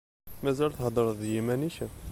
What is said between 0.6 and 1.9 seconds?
theddreḍ d yiman-ik?